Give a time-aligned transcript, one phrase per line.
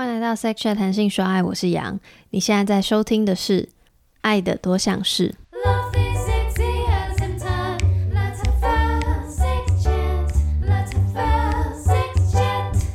[0.00, 2.00] 欢迎来到 Sex Chat 谈性说爱，我是杨。
[2.30, 3.64] 你现在在收听的是
[4.22, 5.28] 《爱的多项式》。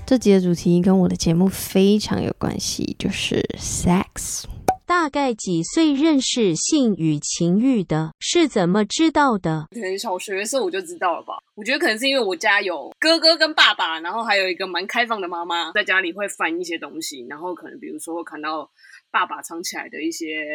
[0.07, 4.45] 这集的主题跟我的节目非常有关系，就是 sex。
[4.85, 8.11] 大概几岁认识性与情欲的？
[8.19, 9.65] 是怎么知道的？
[9.71, 11.33] 可能小学的时候我就知道了吧。
[11.55, 18.69] 我觉得可能是因为我家有哥哥跟爸爸，然后还有一个蛮开放的妈妈，在家里会翻一些东西，然后可能比如说看到
[19.09, 20.45] 爸爸藏起来的一些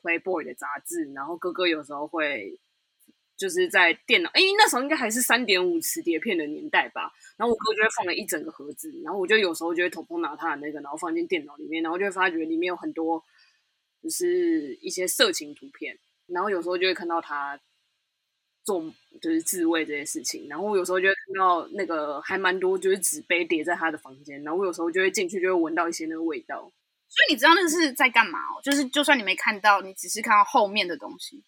[0.00, 2.56] Playboy 的杂志，然后哥哥有时候会
[3.36, 7.10] 就是在电脑，哎，那时候应该还是三点五磁碟片的年代吧。
[7.36, 13.22] 然后我哥就会放了一整个盒子，然后我就有时候就会偷偷拿他的那个，然后放进电脑里面，然后就会发觉里面有很多。
[14.02, 17.60] 就是一些色情图片，然后有时候就会看到他
[18.64, 18.82] 做
[19.20, 26.70] 就是自慰这些事情，然后我有时候就会看到那个还蛮多就是纸杯叠在他的房间，然后我有时候就会进去就会闻到一些那个味道。
[27.08, 28.60] 所以你知道那个是在干嘛哦？
[28.62, 31.42] 就是就算你没看到，你只是看到后面的东西。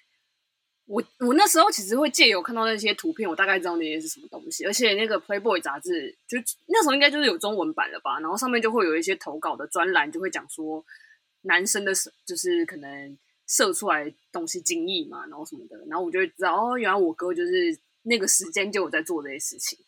[0.87, 6.37] 我我那时候其实会借由看到那些图片，我大概知道那些是什么东西，而且那个 Playboy 杂志就
[6.67, 10.85] 那时候应该就是有中文版了吧，然后上面就会有一些投稿的专栏，就会讲说。
[11.45, 11.93] 男生的
[12.27, 19.79] 就是可能射出来东西精液嘛，然后什么的，然后我就会知道哦，原来我哥就是那个时间就有在做这些事情。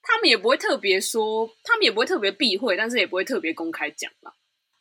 [0.00, 4.32] 他们也不会特别说，他们也不会特别避讳，但是也不会特别公开讲啦。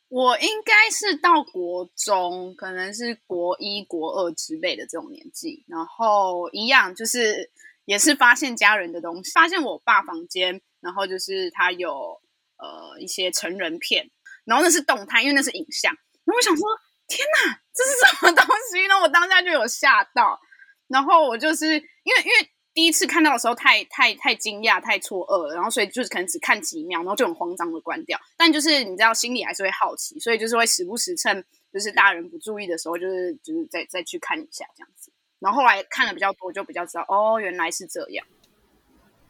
[0.10, 7.52] 我应该是到国中，可能是国一、国二之类的这种年纪，然后一样就是
[7.84, 12.22] 也是发现家人的东西，发现我爸房间，然后就是他有
[12.58, 14.10] 呃一些成人片。
[14.48, 15.94] 然后那是动态，因为那是影像。
[16.24, 16.66] 然后我想说，
[17.08, 18.96] 天哪，这是什么东西呢？
[19.04, 20.40] 我当下就有吓到。
[20.88, 28.18] 然后我就是因为因为第一次看到的时候太太太惊讶、太错愕了，然后所以就是可能只看几秒，然后就很慌张的关掉。
[28.38, 35.12] 但就是你知道，心里还是会好奇，所以就是会时不时趁就是大人不注意的时候，就是就是再再去看一下这样子。
[35.40, 38.26] 然后后来看的比较多，就比较知道哦，原来是这样。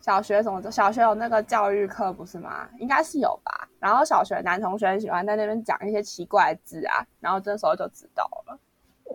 [0.07, 0.72] 小学什么？
[0.72, 2.66] 小学有那个教育课不是吗？
[2.79, 3.68] 应该是有吧。
[3.78, 8.57] 然后小学男同学喜欢在那边讲一些奇怪的字啊，然后这时候就知道了。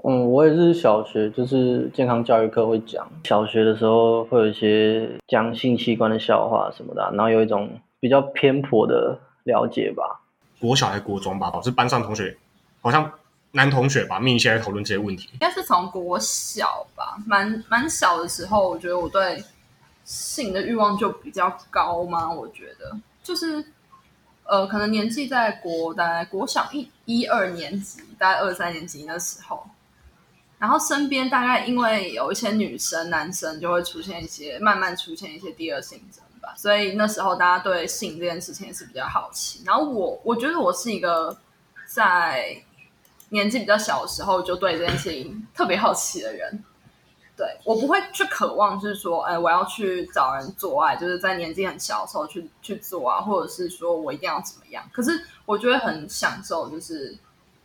[0.04, 3.08] 嗯，我也是小学，就是健康教育课会讲。
[3.24, 10.20] 小学的时候会有一些讲性器官的笑话什么的，然后有一种比较偏颇的了解吧。
[10.60, 12.36] 国小还是国中吧，导致班上同学
[12.82, 13.10] 好像
[13.52, 15.30] 男同学吧，密切来讨论这些问题。
[15.32, 19.42] 应该是从国小吧，蛮蛮小的时候，我觉得我对。
[20.04, 22.30] 性的欲望就比较高吗？
[22.30, 23.64] 我觉得就是，
[24.44, 29.64] 呃，可能年纪在国大概国小一一二年级，大概二三年级那时候，
[30.58, 39.62] 然后身边大概因为有一些女生、男生就会出现一些，慢慢出现一些第二性征吧，所以那时候大家对性这件事情也是比较好奇。
[39.64, 41.36] 然后我我觉得我是一个
[41.86, 42.60] 在
[43.28, 46.64] 年纪比较小的时候就对这件事情特别好奇的人。
[47.34, 54.84] 对，我不会去渴望，就是说，哎，我要去找人做爱，就是在年纪很小的时候去去做啊，或者是说我一定要怎么样。
[54.92, 57.16] 可是我觉得很享受，就是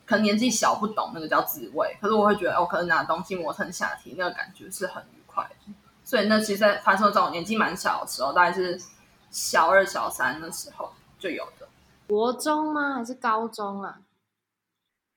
[0.06, 5.74] 可能年纪小不懂那个叫滋味，可是我会觉得，我可能拿东西磨蹭下体，那个感觉是很愉快的。
[6.06, 8.82] 所以那其实，在发生在我年纪蛮小的时候，大概是
[9.30, 11.68] 小二、小三的时候就有的。
[12.08, 12.94] 国中吗？
[12.94, 14.00] 还是高中啊？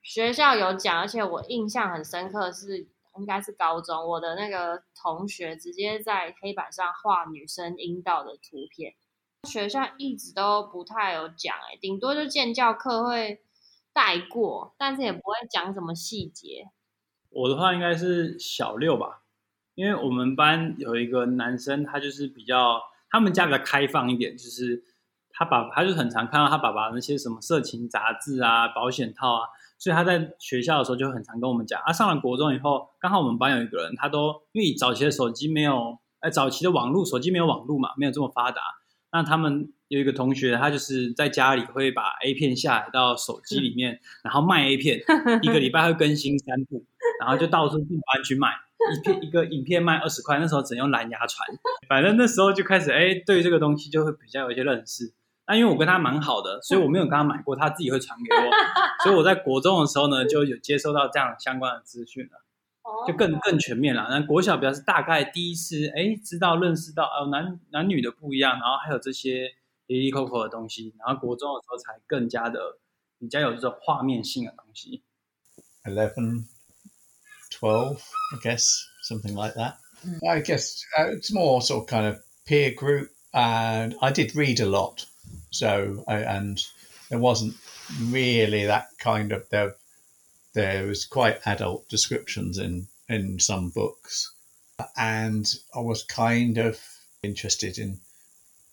[0.02, 2.88] 学校有讲，而且我印象很深刻是。
[3.18, 8.94] 应该是高中，我的那个同学直接在黑板上画女生阴道的图片。
[9.48, 13.40] 学校一直都不太有讲，哎，顶多就健教课会
[13.92, 16.68] 带过，但是也不会讲什么细节。
[17.30, 19.22] 我的话应该是小六吧，
[19.74, 24.84] 因为我们班有一个男生，他就是比较，他们家比较开放一点，就是
[25.30, 29.48] 他爸，他就很常看到他爸爸那些什么色情杂志啊、保险套啊。
[29.80, 38.60] 所以他在学校的时候就很常跟我们讲，啊，上了国中以后，刚好我们班有一个人，他都因为早期的手机没有，哎，早期的网络手机没有网络嘛，没有这么发达。
[39.10, 45.00] 那他们有一个同学，他就是在家里会把 A 片下载到手机里面，然后卖 A 片，
[45.42, 46.84] 一个礼拜会更新三部，
[47.18, 48.50] 然后就到处进班去卖，
[48.94, 51.48] 一片一个影片卖二十块，那时候只能用蓝牙传，
[51.88, 55.14] 反正那时候就开始哎，对这个东西就会比较有一些认识。
[55.48, 58.50] 那因为我跟他蛮好的，所以我没有跟他买过，他自己会传给我，
[59.02, 62.44] 所以我在国中的时候呢，就有接收到这样相关的资讯了，
[63.06, 64.06] 就更更全面了。
[64.10, 69.52] 那国小比较是大概第一次，哎，知道认识到哦，男男女的不一样，然后还有这些
[69.86, 72.78] 哩哩扣扣的东西，然后国中的时候才更加的
[73.18, 75.02] 比较有这种画面性的东西。
[75.84, 76.44] Eleven,
[77.50, 78.00] twelve,
[78.34, 78.66] I guess
[79.08, 79.76] something like that.
[80.26, 84.66] I guess it's more sort of kind of peer group, and I did read a
[84.66, 85.06] lot.
[85.50, 86.58] So, and
[87.08, 87.54] there wasn't
[88.04, 89.74] really that kind of there.
[90.52, 94.32] There was quite adult descriptions in in some books,
[94.96, 96.80] and I was kind of
[97.22, 98.00] interested in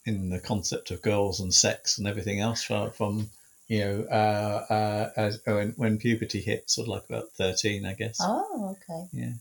[0.06, 3.30] in the concept of girls and sex and everything else from, from
[3.68, 7.94] you know uh, uh, as, when, when puberty hit, sort of like about thirteen, I
[7.94, 8.18] guess.
[8.22, 9.08] Oh, okay.
[9.12, 9.34] Yeah.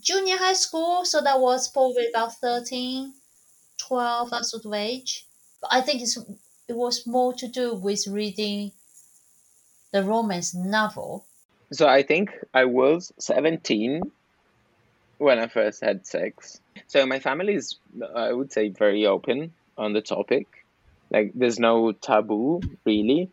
[0.00, 3.12] Junior high school, so that was probably about 13,
[3.78, 5.26] 12, that sort of age.
[5.60, 6.16] But I think it's,
[6.68, 8.72] it was more to do with reading
[9.92, 11.24] the romance novel.
[11.72, 14.02] So I think I was 17
[15.18, 16.60] when I first had sex.
[16.88, 17.76] So my family is,
[18.14, 20.46] I would say, very open on the topic.
[21.10, 23.30] Like, there's no taboo, really.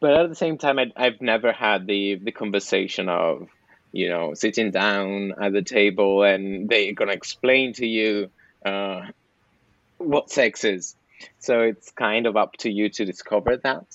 [0.00, 3.48] But at the same time, I, I've never had the, the conversation of,
[3.92, 8.30] you know, sitting down at the table and they're going to explain to you
[8.64, 9.06] uh,
[9.98, 10.94] what sex is.
[11.38, 13.86] So it's kind of up to you to discover that.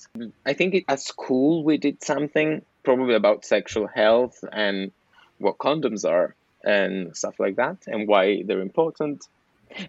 [0.44, 4.92] I think it, at school we did something probably about sexual health and
[5.38, 6.34] what condoms are
[6.64, 9.26] and stuff like that and why they're important.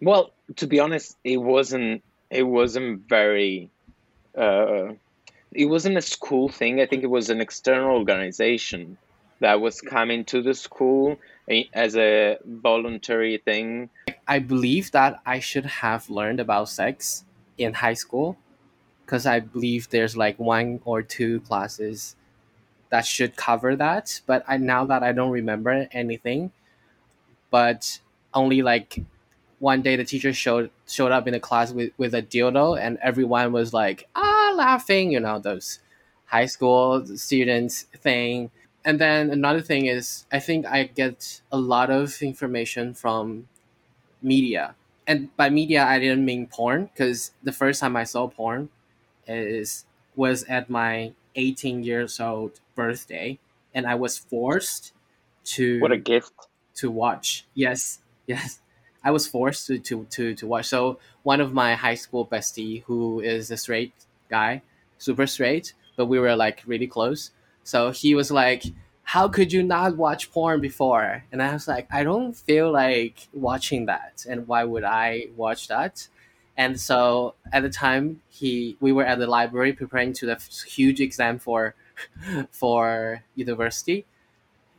[0.01, 3.69] Well, to be honest, it wasn't it wasn't very
[4.38, 4.94] uh,
[5.51, 6.81] it wasn't a school thing.
[6.81, 8.97] I think it was an external organization
[9.39, 11.18] that was coming to the school
[11.74, 13.89] as a voluntary thing.
[14.27, 17.25] I believe that I should have learned about sex
[17.57, 18.37] in high school
[19.05, 22.15] because I believe there's like one or two classes
[22.89, 24.21] that should cover that.
[24.25, 26.51] But I now that I don't remember anything,
[27.49, 27.99] but
[28.33, 29.03] only like
[29.59, 32.97] one day the teacher showed showed up in the class with, with a dildo and
[33.01, 35.79] everyone was like ah laughing, you know, those
[36.25, 38.51] high school students thing.
[38.85, 43.47] And then another thing is I think I get a lot of information from
[44.23, 44.75] media.
[45.07, 48.69] And by media I didn't mean porn because the first time I saw porn
[49.27, 49.85] is
[50.15, 53.39] was at my 18 years old birthday
[53.73, 54.93] and I was forced
[55.55, 56.47] to What a gift.
[56.75, 57.45] to watch.
[57.53, 58.59] Yes, yes.
[59.03, 60.67] I was forced to, to, to, to watch.
[60.67, 63.93] So one of my high school bestie who is a straight
[64.29, 64.61] guy,
[64.97, 67.31] super straight, but we were like really close.
[67.63, 68.63] So he was like,
[69.13, 71.24] How could you not watch porn before?
[71.31, 74.25] And I was like, I don't feel like watching that.
[74.27, 76.07] And why would I watch that?
[76.57, 81.00] And so at the time he we were at the library preparing to the huge
[81.00, 81.75] exam for
[82.51, 84.07] for university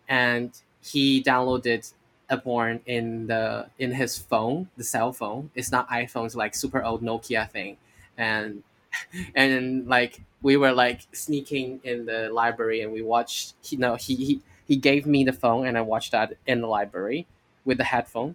[0.08, 0.50] and
[0.82, 1.92] he downloaded
[2.28, 5.50] a porn in the in his phone, the cell phone.
[5.54, 7.76] It's not iPhone, it's like super old Nokia thing.
[8.18, 8.64] And
[9.34, 14.14] and like we were like sneaking in the library and we watched you know he
[14.16, 17.26] he, he gave me the phone and I watched that in the library
[17.64, 18.34] with the headphone.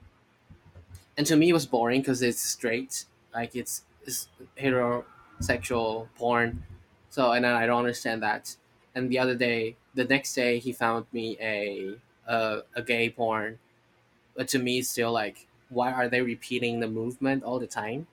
[1.18, 4.28] And to me it was boring because it's straight, like it's, it's
[4.58, 6.64] heterosexual porn.
[7.10, 8.56] So and then I don't understand that.
[8.96, 11.96] And the other day, the next day, he found me a
[12.28, 13.58] a, a gay porn
[14.36, 18.08] but to me it's still like why are they repeating the movement all the time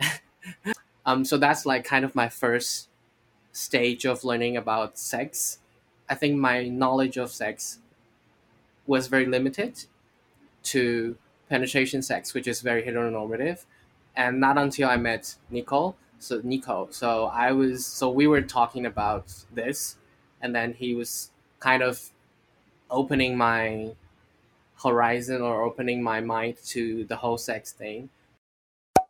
[1.06, 2.88] um so that's like kind of my first
[3.52, 5.58] stage of learning about sex.
[6.08, 7.80] I think my knowledge of sex
[8.86, 9.84] was very limited
[10.64, 11.16] to
[11.48, 13.64] penetration sex which is very heteronormative.
[14.16, 16.88] And not until i met nicole so nico.
[16.90, 19.96] So i was so we were talking about this
[20.42, 22.10] and then he was kind of
[22.90, 23.92] opening my
[24.82, 28.10] horizon or opening my mind to the whole sex thing.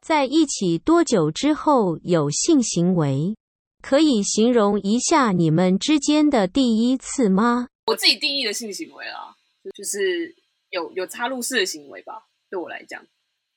[0.02, 3.36] 在一起多久之后有性行为？
[3.80, 7.68] 可以形容一下你们之间的第一次吗？
[7.86, 9.30] 我自己定义的性行为啊，
[9.72, 10.34] 就是
[10.70, 12.26] 有有插入式的行为吧。
[12.50, 13.00] 对我来讲，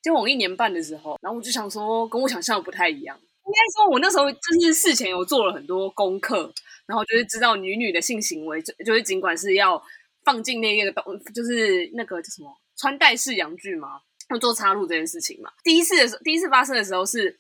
[0.03, 3.17] 交往一年半的时候，然后我就想说，跟我想象的不太一样。
[3.17, 6.53] 应该说，我那时候就是事前有做了很多功课，
[6.85, 9.81] 然后就是知道女女的性行为，就就是尽管是要。
[10.23, 14.01] 放进那个东，就是那个叫什么穿戴式阳具吗？
[14.29, 15.51] 要做插入这件事情嘛？
[15.63, 17.37] 第一次的时候，第一次发生的时候是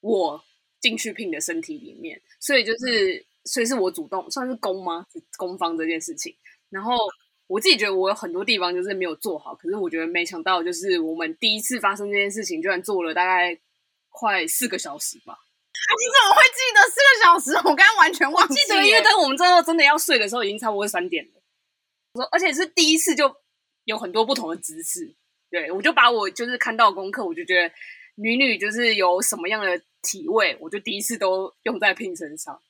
[0.00, 0.42] 我
[0.80, 5.06] 进去 Pin 的身体里面，所以就是，所以是我主动，算是攻吗？
[5.36, 6.34] 攻方这件事情。
[6.70, 6.96] 然后
[7.46, 13.58] 我自己觉得我有很多地方就是没有做好，可是我觉得没想到，就是我们第一次发生这件事情，居然做了大概
[14.08, 15.38] 快四个小时吧。
[15.74, 17.68] 你怎么会记得四个小时？
[17.68, 22.24] 我刚刚完全忘记了，因为当我们最后真的要睡的时候，已经差不多三点了。
[22.30, 23.36] 而且是第一次就
[23.84, 25.14] 有很多不同的姿势，
[25.52, 27.72] 对，我就把我就是看到功课，我就觉得
[28.16, 32.60] 女女就是有什么样的体位，我就第一次都用在 Pin 身上。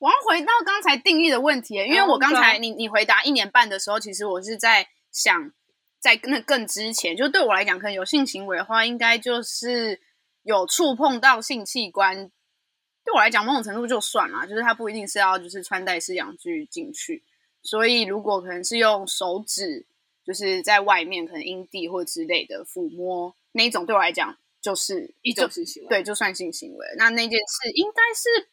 [0.00, 5.52] 我要回到刚才定义的问题，因为我刚才你你回答一年半的时候，其实我是在想，
[5.98, 10.00] 在那更之前，就对我来讲，可能有性行为的话，应该就是
[10.42, 12.30] 有触碰到性器官。
[13.04, 17.22] 对我来讲，某种程度就算了，就是它不一定是要就是穿戴式阳具进去。
[17.62, 19.84] 所以如果可能是用手指，
[20.30, 26.86] 就是在外面可能阴蒂或之类的抚摸那一种，对我来讲就是一种性行为，对，就算性行为。
[26.96, 28.48] 那那件事应该是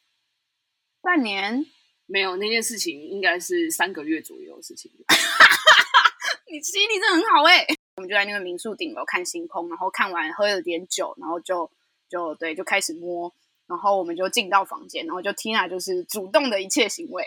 [1.01, 1.67] 半年。
[2.09, 4.89] 没有，那件事情应该是三个月左右的事情。
[6.49, 7.75] 你记忆力真的很好哎、欸！
[7.97, 11.69] 我们就在那个民宿顶楼看星空，然后看完喝了点酒，然后就
[12.09, 13.31] 就对，就开始摸，
[13.67, 17.25] 然后我们就进到房间，然后就 Tina 就是主动的一切行为。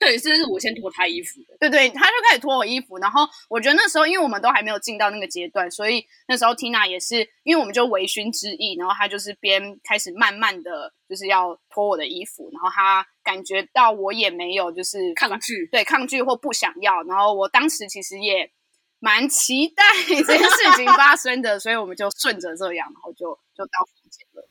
[0.00, 1.56] 对，这是我先脱他衣服的。
[1.58, 18.50] 对对，他就开始脱我衣服，然后我觉得那时候，因为我们都还没有进到那个阶段，所以那时候 Tina 也是，因为我们就微醺之意，然后他就是边开始慢慢的就是要脱我的衣服，然后他感觉到我也没有就是抗拒，对抗拒或不想要，然后我当时其实也
[18.98, 24.46] 蛮期待 这件事情发生的，所以我们就顺着这样，然后就就到房间了。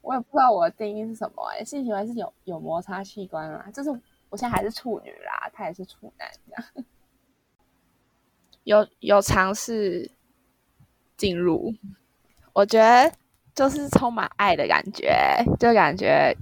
[0.00, 3.90] 我也不知道我的定义是什么哎、欸，性行为是有有摩擦器官啊，就是。
[4.36, 6.84] 我现在还是处女啦，他也是处男，这样。
[8.64, 10.10] 有有尝试
[11.16, 11.72] 进入，
[12.52, 13.10] 我觉得
[13.54, 16.36] 就是充满爱的感觉，就感觉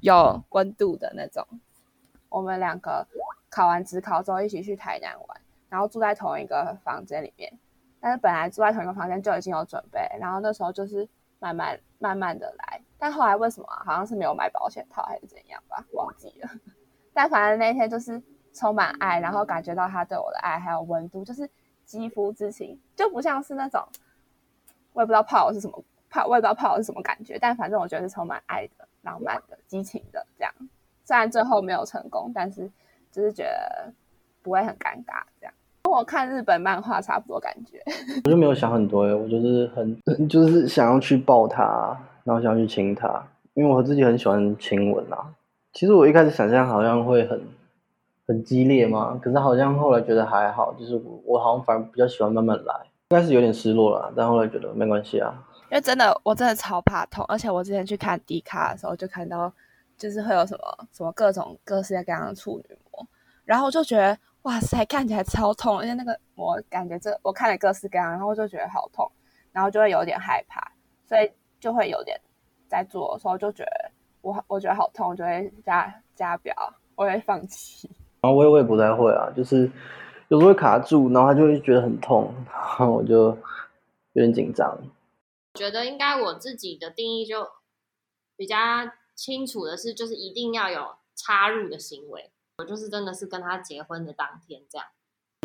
[0.00, 1.46] 有温度的那种。
[2.30, 3.06] 我们两个
[3.50, 7.52] 考完职考之后一起去台南玩，然后住在同一个房间里面。
[8.00, 11.06] 但是本来住在同一个房间就已经有准备，然后那时候就是
[11.40, 12.80] 慢慢慢慢的来。
[12.98, 16.48] 但后来为什么好像是没有买保险套还是怎样吧，忘记了。
[17.16, 21.48] 但反正那天就是充满爱，然后感觉到他对我的爱还有温度，就是
[21.86, 23.82] 肌肤之情，就不像是那种
[24.92, 30.52] 我也不知道炮友是什么泡，我也不知道炮友是什么感觉，但反正我觉得是充满爱的、浪漫的、激情的这样。
[31.06, 32.70] 虽然最后没有成功，但是
[33.10, 33.90] 就是觉得
[34.42, 35.54] 不会很尴尬这样，
[35.84, 37.80] 跟我看日本漫画差不多感觉。
[38.26, 45.32] 我就没有想很多耶，我就是很 就是想要去抱他，然后想要去亲他，因为我自己很喜欢亲吻啊。
[45.76, 47.38] 其实我一开始想象好像会很
[48.26, 52.74] 很激烈嘛，可是好像后来觉得还好，就是我我好像反而比较喜欢慢慢来。
[53.10, 55.34] 应该是有点失落了，但后来觉得没关系啊。
[55.70, 59.52] 因为真的我真的超怕痛，而且我之前去看迪卡的时候就看到，
[59.98, 63.06] 就是会有什么什么各种各式各样的处女膜，
[63.44, 69.12] 然后我就觉得哇塞，看起来超痛，而且那个膜感觉这我看了各式各样，然后就觉得好痛，
[69.52, 70.72] 然后就会有点害怕，
[71.06, 71.30] 所以
[71.60, 72.18] 就会有点
[72.66, 73.90] 在做的时候就觉得。
[74.26, 76.52] 我我觉得好痛，我就会加加表，
[76.96, 77.88] 我会放弃。
[78.22, 79.70] 然后我也我也不太会啊，就是
[80.26, 83.26] 有时候会卡住，然后他就会觉得很痛，然后我就
[84.14, 84.76] 有点紧张。
[85.54, 87.46] 我觉得应该我自己的定义就
[88.36, 88.56] 比较
[89.14, 92.32] 清楚的是，就是一定要有插入的行为。
[92.58, 94.88] 我就是真的是跟他结婚的当天这样。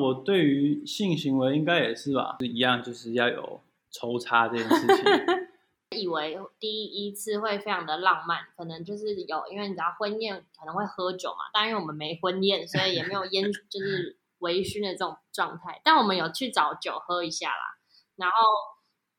[0.01, 3.61] 我对于性行为应该也是吧，是一样，就是要有
[3.91, 5.05] 抽插这件事情。
[5.91, 15.81] 以为第一次会非常的浪漫，可能就是有，因为你知道婚宴可能会喝酒嘛，但因为我们没婚宴，所以也没有烟，就是微醺的这种状态。
[15.83, 17.77] 但我们有去找酒喝一下啦，
[18.15, 18.35] 然后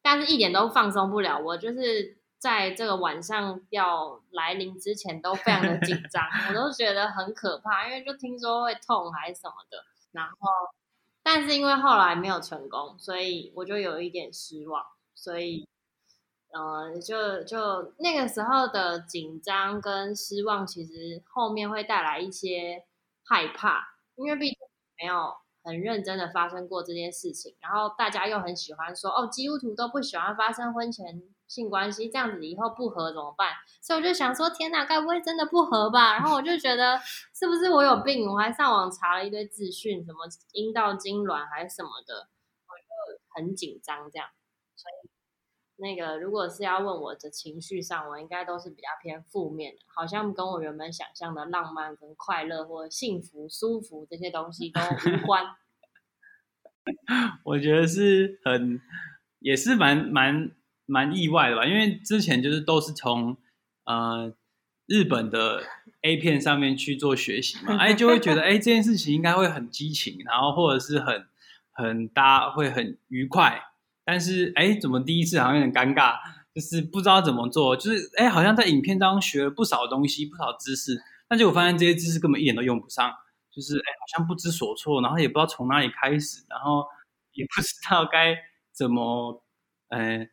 [0.00, 1.38] 但是一点都放松不了。
[1.38, 9.84] 我就是在这个晚上要来临之前都非常的紧张， 我都觉得很可怕，因为就听说会痛还是什么的。
[10.12, 10.36] 然后
[11.22, 14.82] 但是因为后来没有成功，所以我就有一点失望，
[15.14, 15.68] 所以。
[16.52, 22.84] 呃，就就那个时候的紧张跟失望，其实后面会带来一些
[23.24, 24.58] 害怕，因为毕竟
[25.00, 33.52] 没有很认真的发生过这件事情，然后大家又很喜欢说，哦，基督徒都不喜欢发生婚前性关系，这样子以后不合怎么办？
[33.80, 36.12] 所以我就想说，天哪，该不会真的不合吧？
[36.12, 36.98] 然后我就觉得
[37.32, 38.30] 是不是我有病？
[38.30, 40.18] 我还上网查了一堆资讯，什么
[40.52, 42.28] 阴道痉挛还是什么的，
[42.66, 44.28] 我就很紧张这样，
[44.76, 45.08] 所以。
[45.76, 55.44] 那个，如果是要问我的情绪上，我应该都是比较偏负面的，好像跟我原本想象的浪漫、跟快乐或幸福、舒服这些东西都无 关。
[57.44, 58.80] 我觉得是很，
[59.38, 60.52] 也是蛮蛮
[60.86, 63.36] 蛮意外的吧，因为之前就是都是从
[63.84, 64.34] 呃
[64.86, 65.62] 日本的
[66.02, 71.26] A 片上面去做学习嘛，哎，就会觉得 哎这件事情应该会很激情，然后或者是很
[71.72, 73.62] 很搭，会很愉快。
[74.04, 76.16] 但是，哎，怎么第一次好像有点尴尬，
[76.54, 83.12] 就是不知道怎么做，就是哎，好像在影片当中学了不少东西，不少知识，但结果发现这些知识根本一点都用不上，
[83.50, 86.84] 就是哎，好像不知所措，然后也不知道从哪里开始，然后
[87.32, 88.36] 也不知道该
[88.72, 89.42] 怎么，
[89.88, 90.28] 哎，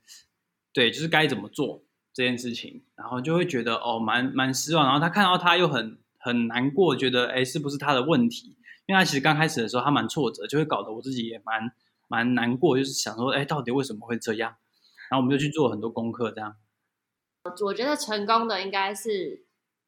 [0.74, 8.58] 对，就是该怎么做这件事情，然后就会觉得哦，蛮蛮失望，然后他看到他又很很难过，觉得哎，是不是他的问题？
[8.88, 11.72] 因为他其实刚开始的时候他蛮挫折，就会搞得我自己也蛮。
[12.10, 14.58] 蛮难过，就是想说，哎，到底为什么会这样？
[15.10, 16.58] 然后我们就去做很多功课，这样。
[17.66, 19.46] 我觉得成功的应该是，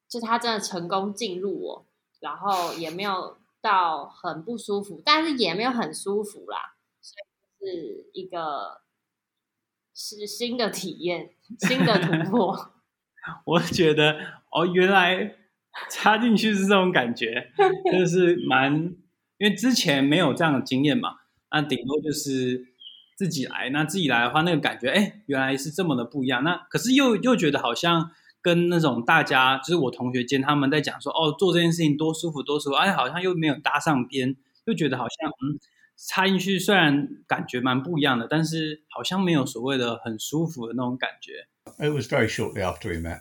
[0.08, 1.86] 就他真的成功进入我，
[2.20, 8.80] 然后也没有到很不舒服，但是也没有很舒服啦，所以是一个
[9.94, 12.72] 是新的体验， 新的突破。
[13.46, 14.18] 我觉得
[14.50, 15.36] 哦，原来
[15.88, 17.52] 插进去是这种感觉，
[17.92, 18.74] 就是蛮，
[19.38, 21.18] 因为之前没有这样的经验嘛，
[21.52, 22.72] 那顶多就是。
[23.14, 26.42] 自己来，那自己来的话，那个感觉，哎，原来是这么的不一样。
[26.42, 35.60] 那可是又又觉得好像跟那种大家，就是我同学间他们在讲说，哦，做这件事情多舒服，多舒服，哎，好像又没有搭上边，又觉得好像嗯，
[35.96, 41.46] 插进去虽然感觉蛮不一样的，但是好像没有所谓的很舒服的那种感觉。
[41.78, 43.20] It was very shortly after we met.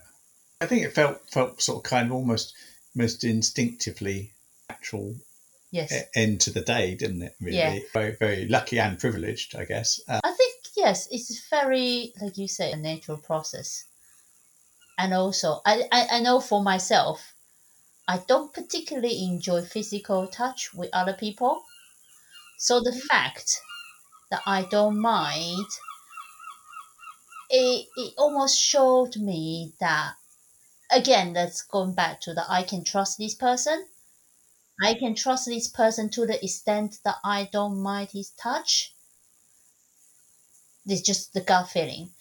[0.58, 2.54] I think it felt felt sort of kind of almost
[2.96, 4.32] most instinctively
[4.68, 5.18] natural.
[5.72, 5.94] Yes.
[6.16, 7.36] into the day, didn't it?
[7.42, 7.80] Really, Yeah.
[7.94, 10.00] very, very lucky and privileged, I guess.
[10.08, 13.86] Uh, I think yes, it's very like you say a natural process.
[14.98, 17.34] And also, I, I, I know for myself,
[18.08, 21.64] I don't particularly enjoy physical touch with other people.
[22.58, 23.60] So the fact
[24.30, 25.66] that I don't mind,
[27.50, 30.14] it, it almost showed me that,
[30.92, 33.88] again, that's going back to that I can trust this person.
[34.82, 38.96] I can trust this person to the extent that I don't mind his touch.
[40.86, 42.12] It's just the gut feeling.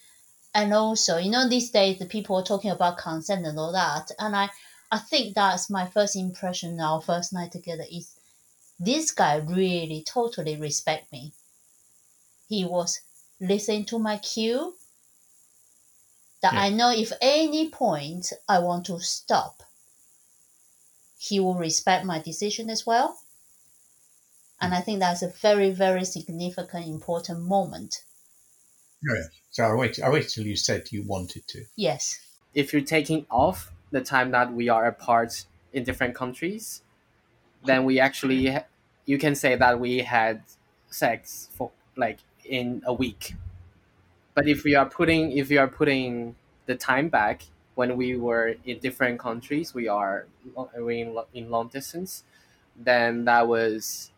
[0.54, 4.10] And also, you know, these days the people are talking about consent and all that.
[4.18, 4.50] And I,
[4.90, 8.14] I think that's my first impression our first night together is
[8.78, 11.32] this guy really totally respect me.
[12.48, 13.00] He was
[13.40, 14.74] listening to my cue.
[16.42, 19.62] That I know if any point I want to stop,
[21.20, 23.18] he will respect my decision as well.
[24.58, 24.78] And hmm.
[24.78, 28.02] I think that's a very, very significant, important moment.
[29.06, 29.26] Oh, yeah.
[29.50, 30.00] So I wait.
[30.02, 31.64] I wait till you said you wanted to.
[31.76, 32.18] Yes.
[32.54, 36.82] If you're taking off the time that we are apart in different countries,
[37.64, 38.56] then we actually
[39.04, 40.42] you can say that we had
[40.88, 43.34] sex for like in a week.
[44.34, 47.42] But if you are putting if you are putting the time back
[47.80, 50.26] when we were in different countries, we are
[50.78, 52.24] we in, in long distance,
[52.76, 54.10] then that was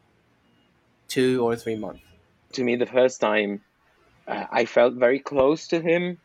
[1.07, 2.03] two or three months.
[2.55, 3.61] To me, the first time,
[4.27, 6.19] uh, I felt very close to him,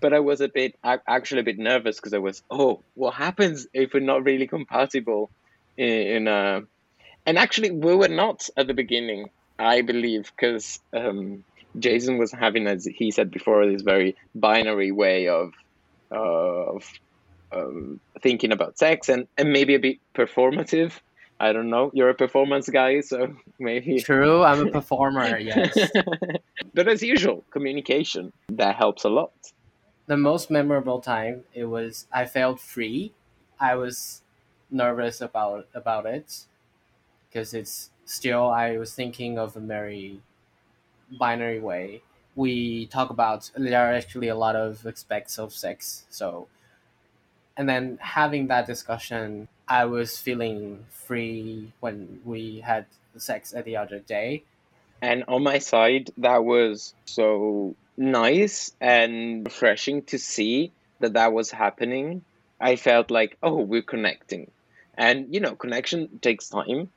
[0.00, 3.66] but I was a bit, actually a bit nervous because I was, oh, what happens
[3.74, 5.30] if we're not really compatible
[5.76, 6.60] in, in uh,
[7.26, 11.42] and actually we were not at the beginning, I believe, because um,
[11.76, 15.54] Jason was having, as he said before, this very binary way of
[16.10, 16.84] of
[17.52, 20.92] um, thinking about sex and, and maybe a bit performative.
[21.40, 21.90] I don't know.
[21.92, 24.00] You're a performance guy, so maybe.
[24.00, 25.76] True, I'm a performer, yes.
[26.74, 29.32] but as usual, communication that helps a lot.
[30.06, 33.12] the most memorable time it was I felt free.
[33.58, 34.22] I was
[34.70, 36.46] nervous about about it
[37.28, 40.20] because it's still I was thinking of a very
[41.18, 42.02] binary way
[42.35, 46.47] We talk about there are actually a lot of aspects of sex, so
[47.59, 52.85] and then having that discussion, I was feeling free when we had
[53.17, 54.43] sex at the other day.
[55.01, 61.51] And on my side, that was so nice and refreshing to see that that was
[61.51, 62.23] happening.
[62.61, 64.51] I felt like, oh, we're connecting.
[64.97, 66.89] And, you know, connection takes time.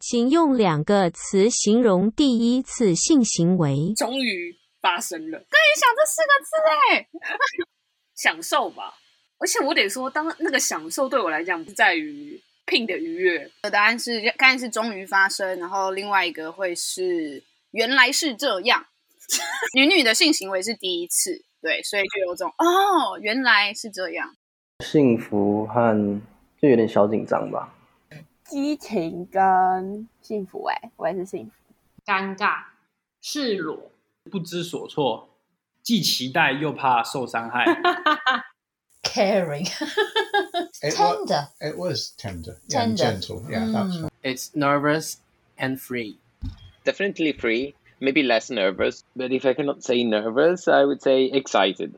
[0.00, 3.92] 请用两个词形容第一次性行为。
[3.96, 6.49] 终于 发生了，刚也想这四个字
[6.91, 7.07] 哎，
[8.15, 8.95] 享受吧。
[9.39, 13.43] 而且我得说，当那个享受对我来讲，不在于聘的愉悦。
[13.61, 18.85] 我的答案是刚才是终于发生，然后另外一个会是原来是这样，
[19.75, 24.35] 女女的性行为是第一次，对，所以就有种哦，原来是这样，
[24.83, 26.21] 幸福和
[26.59, 27.73] 就有点小紧张吧。
[28.43, 31.51] 激情跟幸福、欸，哎，我也是幸福。
[32.05, 32.63] 尴尬、
[33.21, 33.91] 赤裸、
[34.29, 35.29] 不知所措，
[35.83, 37.65] 既期待又怕受伤害。
[39.03, 39.65] Caring.
[40.81, 41.47] It Tender.
[41.59, 43.19] Was, it was tender, yeah, and Tender.
[43.19, 43.41] gentle.
[43.49, 44.03] Yeah, that's Mm.
[44.03, 44.11] right.
[44.21, 45.15] It's nervous
[45.57, 46.17] and free.
[46.83, 49.01] Definitely free, maybe less nervous.
[49.15, 51.93] But if I cannot say nervous, I would say excited.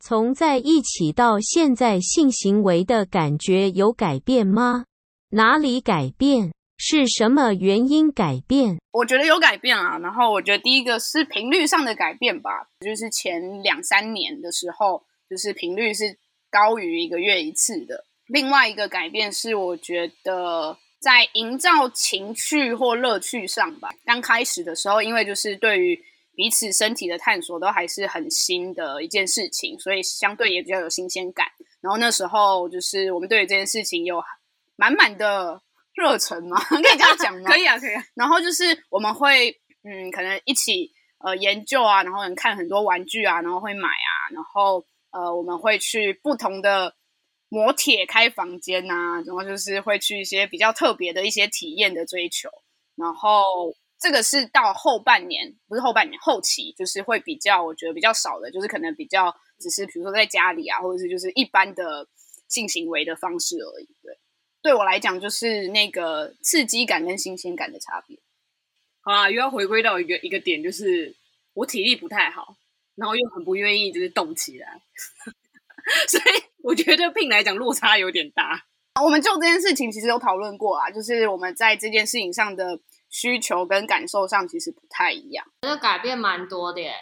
[0.00, 4.84] 从在一起到现在性行为的感觉有改变吗？
[5.30, 6.52] 哪里改变？
[6.90, 8.78] 是什么原因改变？
[8.90, 9.96] 我觉得有改变啊。
[9.98, 12.50] 然后我觉得第一个是频率上的改变吧，
[12.80, 16.18] 就是前两三年的时候，就是频率是
[16.50, 18.04] 高于一个月一次的。
[18.26, 23.90] 另外一个改变是，我觉得在营造情趣或乐趣上吧。
[24.04, 25.96] 刚开始的时候，因为就是对于
[26.34, 31.46] 彼此身体的探索都还是很新的一件事情，所以相对也比较有新鲜感。
[31.80, 34.20] 然后那时候就是我们对于这件事情有
[34.76, 35.60] 满满的
[36.00, 37.50] 热忱吗， 可以这样讲吗？
[37.50, 38.02] 可以啊，可以啊。
[38.14, 39.50] 然后就是我们会
[39.84, 46.94] 嗯，可能一起呃研究啊，然后能看很多玩具啊，然后会买啊，然后呃我们会去不同的
[47.48, 52.48] 磨铁开房间呐、啊，然后就是会去一些比较特别的一些体验的追求，
[52.96, 53.44] 然后。
[54.02, 62.08] 这个是到后半年，不是后半年，后期就是会比较，我觉得比较少的，就是可能比较只是比如说在家里啊，或者是就是一般的
[62.48, 63.84] 性行为的方式而已。
[64.02, 64.18] 对，
[64.62, 68.18] 对我来讲就是那个刺激感跟新鲜感的差别。
[69.02, 71.14] 好啦，又要回归到一个一个点，就是
[71.54, 72.56] 我体力不太好，
[72.96, 74.80] 然后又很不愿意就是动起来，
[76.08, 78.66] 所以我觉得 Pin 来讲落差有点大。
[79.02, 82.80] 我们就这件事情其实有讨论过啊，就是我们在这件事情上的。
[83.12, 86.94] 需求跟感受上其实不太一样，这改变蛮多的耶。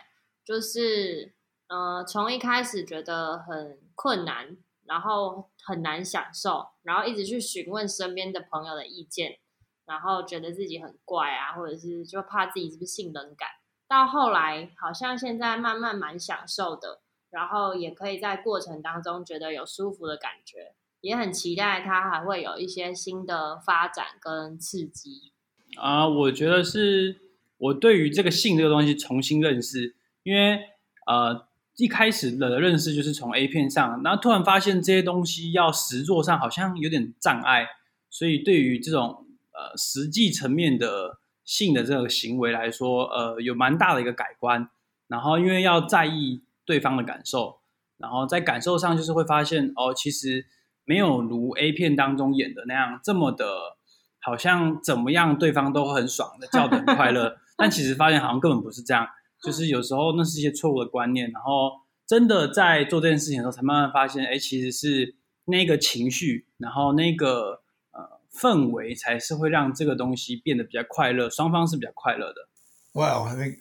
[0.42, 1.34] 就是
[1.68, 4.56] 呃，从一开始觉得很困难，
[4.88, 9.38] 然后很难享受，然后一直去询问身边的朋友的意见，
[9.86, 13.48] 然后觉得自己很怪啊，或者是就怕自己是不是性冷感。
[13.86, 25.32] 到后来，好像现在慢慢蛮享受的，然后也可以在过程当中觉得有舒服的感觉，也很期待它还会有一些新的发展跟刺激。
[25.78, 27.20] 啊、我觉得是
[27.56, 30.60] 我对于这个性这个东西重新认识，因为
[31.06, 31.47] 呃
[31.78, 37.66] 一开始的认识就是从 A 片上，然后突然发现这些东西要实做上好像有点障碍，
[38.10, 44.68] 所以对于这种呃实际层面的性的这个行为来说，呃有蛮大的一个改观。
[45.06, 47.60] 然后因为要在意对方的感受，
[47.96, 50.46] 然后在感受上就是会发现哦，其实
[50.84, 53.78] 没有如 A 片当中演的那样这么的。
[54.20, 57.38] 好像怎么样，对方都很爽的，叫的很快乐。
[57.56, 59.06] 但其实发现好像根本不是这样，
[59.42, 61.30] 就是有时候那是一些错误的观念。
[61.30, 61.72] 然后
[62.06, 72.48] 真的在做这件事情的时候，才慢慢发现，哎，其实是那个情绪，然后那个呃氛围，才是会让这个东西变得比较快乐，双方是比较快乐的。
[72.92, 73.58] Well, I think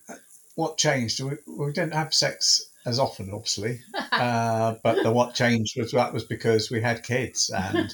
[0.56, 1.24] what changed?
[1.24, 3.80] We we didn't have sex as often, obviously,
[4.12, 7.90] uh, but the what changed was that was because we had kids and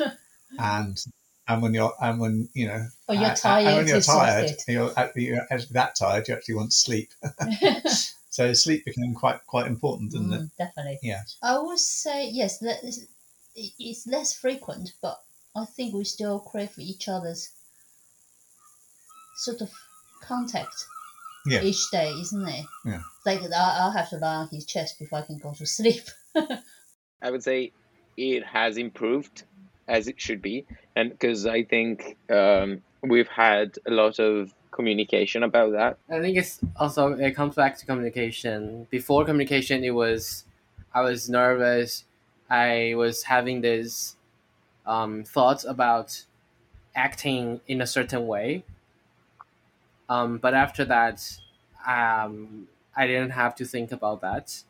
[0.58, 0.98] and.
[1.48, 4.02] And when you're and when you know oh, you're uh, uh, tired, and when you're
[4.02, 7.10] tired you're, uh, you're that tired you actually want to sleep.
[8.34, 10.98] So sleep became quite quite important didn't mm, it definitely.
[11.04, 11.22] Yeah.
[11.44, 12.64] I would say yes
[13.56, 15.22] it's less frequent but
[15.56, 17.52] i think we still crave each other's
[19.36, 19.70] sort of
[20.24, 20.88] contact
[21.46, 21.62] yeah.
[21.62, 22.66] each day isn't it?
[22.84, 23.02] Yeah.
[23.24, 26.02] Like i'll have to lie on his chest before i can go to sleep.
[27.22, 27.72] I would say
[28.18, 29.44] it has improved
[29.88, 30.66] as it should be.
[30.96, 35.98] And because i think um, we've had a lot of communication about that.
[36.10, 38.88] I think it's also it comes back to communication.
[38.90, 40.46] Before communication it was
[40.94, 42.06] i was nervous.
[42.50, 44.16] I was having this
[44.86, 46.26] um, thoughts about
[46.96, 48.64] acting in a certain way.
[50.10, 51.18] Um, but after that
[51.88, 54.64] um, i didn't have to think about that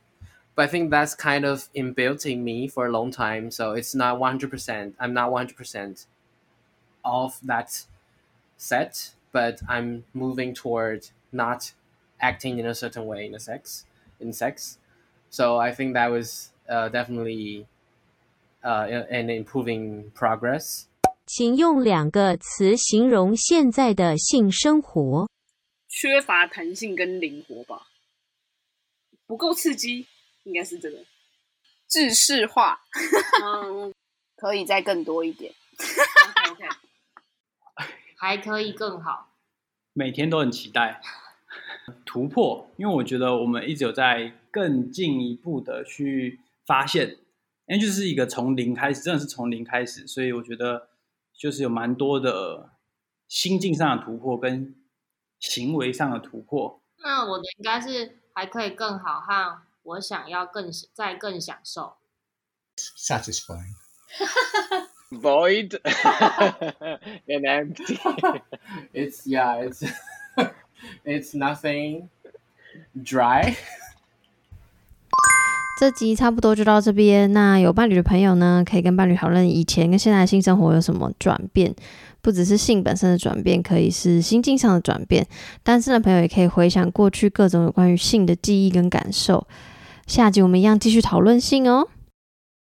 [0.55, 3.51] but I think that's kind of inbuilt in me for a long time.
[3.51, 4.95] So it's not 100%.
[4.99, 6.07] I'm not 100%
[7.05, 7.87] of that
[8.57, 11.73] set, but I'm moving toward not
[12.21, 13.85] acting in a certain way in a sex,
[14.19, 14.79] in sex.
[15.31, 17.67] So I think that was uh, definitely
[18.65, 20.87] uh, an improving progress.
[21.27, 25.29] 请用两个词形容现在的性生活。
[25.87, 27.87] 缺乏弹性跟灵活吧，
[29.27, 30.07] 不够刺激。
[30.44, 30.98] 应该是这个，
[31.88, 32.82] 制式化，
[33.44, 33.94] 嗯，
[34.36, 36.70] 可以再更多一点 okay.
[38.18, 39.34] 还可以更好，
[39.94, 41.02] 每天都很期待
[42.06, 47.18] 突破，因为我觉得我们一直有在更进一步的去发现，
[47.68, 50.90] 因为就是一个从零开始，真的是从零开始，所以我觉得
[51.34, 52.72] 就是有蛮多的
[53.28, 54.76] 心境上的突破跟
[55.40, 56.82] 行为上的突破。
[56.98, 59.68] 那我的应该是还可以更好哈。
[59.84, 61.96] 我想要更再更享受
[62.98, 63.76] ，satisfying,
[65.12, 65.70] void
[67.28, 68.00] and empty.
[68.94, 69.84] It's yeah, it's
[71.06, 72.08] it's nothing
[72.96, 73.56] dry.
[75.80, 77.34] 这集差不多就到这边。
[77.34, 81.76] 那有伴侣的朋友呢，可以跟伴侣讨论以前跟现在的性生活有什么转变，
[82.22, 85.28] 不只是性本身的转变，可以是心境上的转变。
[85.62, 89.46] 单身的朋友也可以回想过去各种有关于性的记忆跟感受。
[90.06, 91.88] 下集我们一样继续讨论性哦。